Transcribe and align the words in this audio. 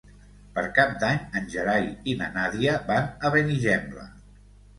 Per 0.53 0.61
Cap 0.77 0.95
d'Any 1.03 1.19
en 1.39 1.45
Gerai 1.55 1.85
i 2.13 2.15
na 2.23 2.31
Nàdia 2.39 2.75
van 2.89 3.07
a 3.29 3.33
Benigembla. 3.37 4.09